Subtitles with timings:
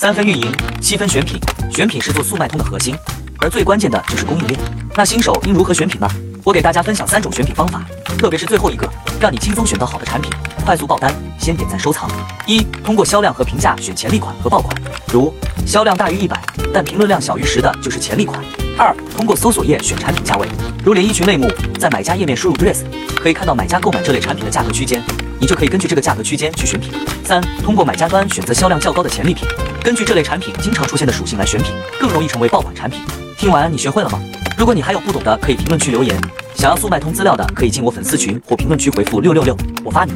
[0.00, 0.50] 三分运营，
[0.80, 1.38] 七分选品。
[1.70, 2.96] 选品是做速卖通的核心，
[3.38, 4.58] 而最关键的就是供应链。
[4.94, 6.08] 那新手应如何选品呢？
[6.42, 7.84] 我给大家分享三种选品方法，
[8.16, 8.88] 特别是最后一个，
[9.20, 10.30] 让你轻松选到好的产品，
[10.64, 11.14] 快速爆单。
[11.40, 12.08] 先点赞收藏。
[12.46, 14.76] 一、通过销量和评价选潜力款和爆款，
[15.12, 15.34] 如
[15.66, 16.40] 销量大于一百
[16.72, 18.40] 但评论量小于十的就是潜力款。
[18.78, 20.46] 二、通过搜索页选产品价位，
[20.84, 22.82] 如连衣裙类目，在买家页面输入 dress，
[23.16, 25.02] 可以看到买家购买这类产品的价格区间，
[25.38, 26.92] 你就可以根据这个价格区间去选品。
[27.24, 29.46] 三、通过买家端选择销量较高的潜力品，
[29.82, 33.00] 根据这类产品经常出现的属性来选品，更容易成为爆款产品。
[33.36, 34.20] 听完你学会了吗？
[34.56, 36.18] 如果你还有不懂的，可以评论区留言。
[36.54, 40.12] 想要速卖通资料的，可以进我粉丝群或评论区回复六六六，我发你。